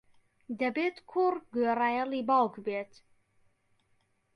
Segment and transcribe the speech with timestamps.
[0.59, 2.93] دەبێت کوڕ گوێڕایەڵی باوک بێت.